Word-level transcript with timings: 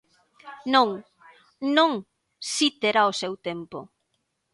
Non, 0.73 0.87
non, 1.77 1.91
si, 2.53 2.67
terá 2.81 3.01
o 3.11 3.17
seu 3.21 3.33
tempo. 3.47 3.79